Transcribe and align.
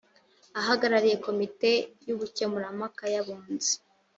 ahagarariye 0.59 1.17
komite 1.25 1.71
y’ubukemurampaka 2.07 3.03
y’abunzi 3.13 3.73